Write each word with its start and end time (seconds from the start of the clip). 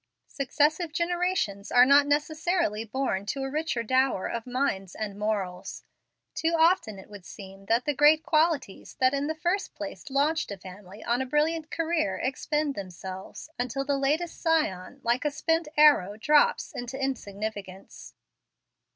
Successive 0.25 0.91
generations 0.91 1.71
are 1.71 1.85
not 1.85 2.07
necessarily 2.07 2.83
born 2.83 3.23
to 3.23 3.43
a 3.43 3.49
richer 3.51 3.83
dower 3.83 4.25
of 4.27 4.47
mind 4.47 4.93
and 4.97 5.15
morals. 5.19 5.83
Too 6.33 6.55
often 6.57 6.97
it 6.97 7.07
would 7.07 7.23
seem 7.23 7.67
that 7.67 7.85
the 7.85 7.93
great 7.93 8.23
qualities 8.23 8.95
that 8.95 9.13
in 9.13 9.27
the 9.27 9.35
first 9.35 9.75
place 9.75 10.09
launched 10.09 10.49
a 10.49 10.57
family 10.57 11.03
on 11.03 11.21
a 11.21 11.25
brilliant 11.27 11.69
career 11.69 12.17
expend 12.17 12.73
themselves, 12.73 13.47
until 13.59 13.85
the 13.85 13.95
latest 13.95 14.41
scion, 14.41 15.01
like 15.03 15.23
a 15.23 15.29
spent 15.29 15.67
arrow, 15.77 16.17
drops 16.17 16.71
into 16.73 16.99
insignificance. 16.99 18.15